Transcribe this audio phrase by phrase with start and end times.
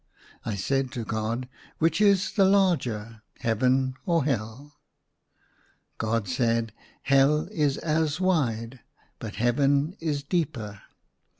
[0.43, 1.47] I said to God,"
[1.77, 4.79] Which is the larger, Heaven or Hell.
[5.35, 8.79] *" God said," Hell is as wide,
[9.19, 10.81] but Heaven is deeper.